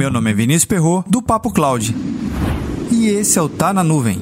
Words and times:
Meu 0.00 0.10
nome 0.10 0.30
é 0.30 0.32
Vinícius 0.32 0.64
Perro 0.64 1.04
do 1.06 1.20
Papo 1.20 1.52
Cloud. 1.52 1.94
E 2.90 3.08
esse 3.08 3.38
é 3.38 3.42
o 3.42 3.50
Tá 3.50 3.70
na 3.70 3.84
Nuvem. 3.84 4.18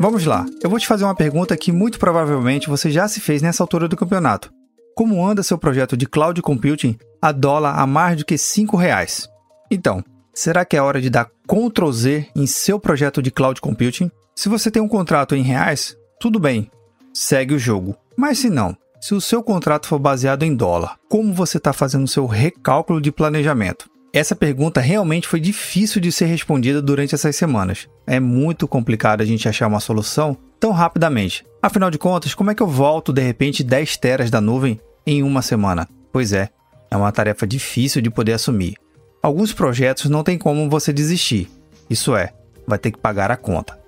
Vamos 0.00 0.26
lá, 0.26 0.44
eu 0.60 0.68
vou 0.68 0.80
te 0.80 0.88
fazer 0.88 1.04
uma 1.04 1.14
pergunta 1.14 1.56
que 1.56 1.70
muito 1.70 2.00
provavelmente 2.00 2.68
você 2.68 2.90
já 2.90 3.06
se 3.06 3.20
fez 3.20 3.40
nessa 3.40 3.62
altura 3.62 3.86
do 3.86 3.96
campeonato. 3.96 4.50
Como 4.96 5.24
anda 5.24 5.44
seu 5.44 5.56
projeto 5.56 5.96
de 5.96 6.06
cloud 6.06 6.42
computing 6.42 6.98
a 7.22 7.30
dólar 7.30 7.78
a 7.78 7.86
mais 7.86 8.18
do 8.18 8.24
que 8.24 8.36
5 8.36 8.76
reais? 8.76 9.28
Então, 9.70 10.02
será 10.34 10.64
que 10.64 10.76
é 10.76 10.82
hora 10.82 11.00
de 11.00 11.08
dar 11.08 11.30
Ctrl 11.46 11.90
Z 11.92 12.28
em 12.34 12.46
seu 12.46 12.78
projeto 12.78 13.22
de 13.22 13.30
cloud 13.30 13.60
computing? 13.60 14.10
Se 14.34 14.48
você 14.48 14.70
tem 14.70 14.82
um 14.82 14.88
contrato 14.88 15.36
em 15.36 15.42
reais, 15.42 15.96
tudo 16.20 16.40
bem, 16.40 16.70
segue 17.12 17.54
o 17.54 17.58
jogo. 17.58 17.96
Mas 18.16 18.38
se 18.38 18.50
não, 18.50 18.76
se 19.00 19.14
o 19.14 19.20
seu 19.20 19.42
contrato 19.42 19.86
for 19.86 19.98
baseado 19.98 20.42
em 20.42 20.54
dólar, 20.54 20.98
como 21.08 21.32
você 21.32 21.58
está 21.58 21.72
fazendo 21.72 22.04
o 22.04 22.08
seu 22.08 22.26
recálculo 22.26 23.00
de 23.00 23.12
planejamento? 23.12 23.88
Essa 24.12 24.36
pergunta 24.36 24.80
realmente 24.80 25.26
foi 25.26 25.40
difícil 25.40 26.00
de 26.00 26.12
ser 26.12 26.26
respondida 26.26 26.80
durante 26.80 27.14
essas 27.14 27.34
semanas. 27.34 27.88
É 28.06 28.20
muito 28.20 28.68
complicado 28.68 29.20
a 29.20 29.24
gente 29.24 29.48
achar 29.48 29.66
uma 29.66 29.80
solução 29.80 30.36
tão 30.60 30.70
rapidamente. 30.70 31.44
Afinal 31.60 31.90
de 31.90 31.98
contas, 31.98 32.32
como 32.32 32.50
é 32.50 32.54
que 32.54 32.62
eu 32.62 32.66
volto 32.66 33.12
de 33.12 33.20
repente 33.20 33.64
10 33.64 33.96
teras 33.96 34.30
da 34.30 34.40
nuvem 34.40 34.80
em 35.04 35.22
uma 35.22 35.42
semana? 35.42 35.88
Pois 36.12 36.32
é, 36.32 36.48
é 36.90 36.96
uma 36.96 37.10
tarefa 37.10 37.44
difícil 37.44 38.00
de 38.00 38.08
poder 38.08 38.34
assumir. 38.34 38.76
Alguns 39.24 39.54
projetos 39.54 40.10
não 40.10 40.22
tem 40.22 40.36
como 40.36 40.68
você 40.68 40.92
desistir. 40.92 41.50
Isso 41.88 42.14
é, 42.14 42.34
vai 42.66 42.78
ter 42.78 42.90
que 42.90 42.98
pagar 42.98 43.30
a 43.30 43.38
conta. 43.38 43.78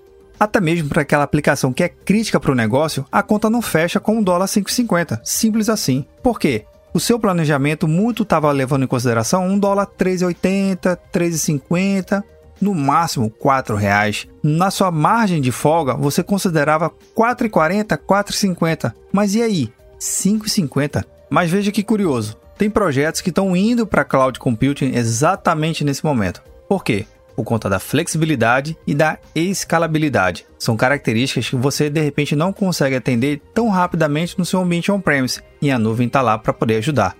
Até 0.40 0.62
mesmo 0.62 0.88
para 0.88 1.02
aquela 1.02 1.24
aplicação 1.24 1.74
que 1.74 1.82
é 1.82 1.90
crítica 1.90 2.40
para 2.40 2.52
o 2.52 2.54
negócio, 2.54 3.04
a 3.12 3.22
conta 3.22 3.50
não 3.50 3.60
fecha 3.60 4.00
com 4.00 4.16
um 4.16 4.22
dólar 4.22 4.46
5,50. 4.46 5.20
Simples 5.22 5.68
assim. 5.68 6.06
Por 6.22 6.40
quê? 6.40 6.64
o 6.94 6.98
seu 6.98 7.18
planejamento 7.18 7.86
muito 7.86 8.22
estava 8.22 8.50
levando 8.50 8.84
em 8.84 8.88
consideração 8.88 9.46
um 9.46 9.58
dólar 9.58 9.86
3,80, 9.86 10.96
3,50, 11.12 12.24
no 12.58 12.74
máximo 12.74 13.30
R$ 13.38 13.76
reais. 13.76 14.26
Na 14.42 14.70
sua 14.70 14.90
margem 14.90 15.42
de 15.42 15.52
folga, 15.52 15.92
você 15.92 16.22
considerava 16.22 16.90
4,40, 17.14 17.98
4,50. 17.98 18.94
Mas 19.12 19.34
e 19.34 19.42
aí? 19.42 19.70
5,50? 20.00 21.04
Mas 21.28 21.50
veja 21.50 21.70
que 21.70 21.82
curioso. 21.82 22.38
Tem 22.58 22.70
projetos 22.70 23.20
que 23.20 23.28
estão 23.28 23.54
indo 23.54 23.86
para 23.86 24.04
cloud 24.04 24.38
computing 24.38 24.94
exatamente 24.94 25.84
nesse 25.84 26.04
momento. 26.04 26.42
Por 26.68 26.82
quê? 26.82 27.06
por 27.36 27.44
conta 27.44 27.68
da 27.68 27.78
flexibilidade 27.78 28.76
e 28.86 28.94
da 28.94 29.18
escalabilidade. 29.34 30.46
São 30.58 30.76
características 30.76 31.50
que 31.50 31.56
você 31.56 31.90
de 31.90 32.00
repente 32.00 32.34
não 32.34 32.52
consegue 32.52 32.96
atender 32.96 33.42
tão 33.52 33.68
rapidamente 33.68 34.38
no 34.38 34.44
seu 34.46 34.60
ambiente 34.60 34.90
on-premise 34.90 35.42
e 35.60 35.70
a 35.70 35.78
nuvem 35.78 36.06
está 36.06 36.22
lá 36.22 36.38
para 36.38 36.54
poder 36.54 36.76
ajudar. 36.76 37.14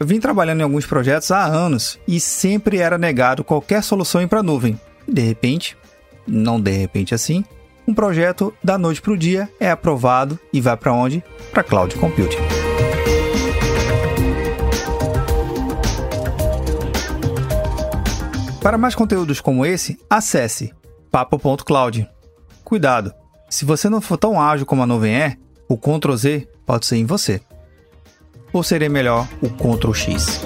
Eu 0.00 0.06
vim 0.06 0.18
trabalhando 0.18 0.60
em 0.60 0.64
alguns 0.64 0.86
projetos 0.86 1.30
há 1.30 1.44
anos 1.44 2.00
e 2.08 2.18
sempre 2.18 2.78
era 2.78 2.96
negado 2.96 3.44
qualquer 3.44 3.82
solução 3.82 4.26
para 4.26 4.40
a 4.40 4.42
nuvem. 4.42 4.80
De 5.06 5.20
repente, 5.20 5.76
não 6.26 6.58
de 6.58 6.72
repente 6.72 7.14
assim, 7.14 7.44
um 7.86 7.92
projeto 7.92 8.54
da 8.64 8.78
noite 8.78 9.02
para 9.02 9.12
o 9.12 9.18
dia 9.18 9.48
é 9.60 9.70
aprovado 9.70 10.38
e 10.52 10.60
vai 10.60 10.76
para 10.76 10.92
onde? 10.92 11.22
Para 11.52 11.62
cloud 11.62 11.94
computing. 11.96 12.61
Para 18.62 18.78
mais 18.78 18.94
conteúdos 18.94 19.40
como 19.40 19.66
esse, 19.66 19.98
acesse 20.08 20.72
papo.cloud. 21.10 22.08
Cuidado! 22.62 23.12
Se 23.50 23.64
você 23.64 23.88
não 23.88 24.00
for 24.00 24.16
tão 24.16 24.40
ágil 24.40 24.64
como 24.64 24.82
a 24.84 24.86
nuvem 24.86 25.16
é, 25.16 25.36
o 25.68 25.76
Ctrl 25.76 26.14
Z 26.14 26.48
pode 26.64 26.86
ser 26.86 26.96
em 26.96 27.04
você. 27.04 27.40
Ou 28.52 28.62
seria 28.62 28.88
melhor 28.88 29.26
o 29.42 29.50
Ctrl 29.50 29.92
X. 29.92 30.40